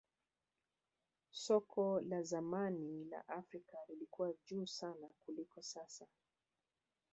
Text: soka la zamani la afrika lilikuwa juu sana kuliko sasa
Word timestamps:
soka 1.43 1.99
la 2.01 2.21
zamani 2.23 3.05
la 3.05 3.21
afrika 3.27 3.77
lilikuwa 3.89 4.33
juu 4.45 4.65
sana 4.67 5.09
kuliko 5.25 5.61
sasa 5.63 6.05